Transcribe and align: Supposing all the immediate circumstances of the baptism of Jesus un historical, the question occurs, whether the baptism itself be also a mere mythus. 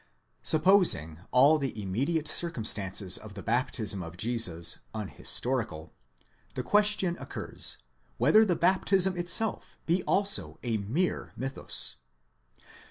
Supposing 0.41 1.19
all 1.29 1.59
the 1.59 1.79
immediate 1.79 2.27
circumstances 2.27 3.19
of 3.19 3.35
the 3.35 3.43
baptism 3.43 4.01
of 4.01 4.17
Jesus 4.17 4.79
un 4.95 5.09
historical, 5.09 5.93
the 6.55 6.63
question 6.63 7.15
occurs, 7.19 7.77
whether 8.17 8.43
the 8.43 8.55
baptism 8.55 9.15
itself 9.15 9.77
be 9.85 10.01
also 10.05 10.57
a 10.63 10.77
mere 10.77 11.33
mythus. 11.37 11.97